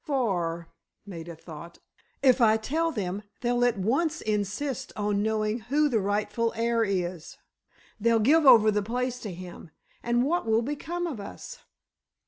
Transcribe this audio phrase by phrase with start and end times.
[0.03, 0.67] "For,"
[1.05, 1.77] Maida thought,
[2.23, 7.37] "if I tell them, they'll at once insist on knowing who the rightful heir is,
[7.99, 11.59] they'll give over the place to him—and what will become of us?"